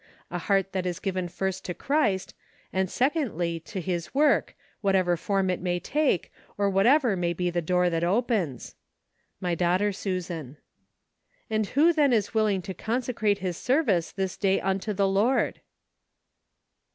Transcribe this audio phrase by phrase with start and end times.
[0.31, 2.33] A heart that is given iirst to Christ,
[2.73, 7.51] and secondly, to His work, whatever form it may take, or what¬ ever may he
[7.51, 8.73] the door that opens.
[9.39, 10.57] My Daughter Susan."
[11.51, 15.61] And who then is trilling to consecrate his service this dag unto the Lord?"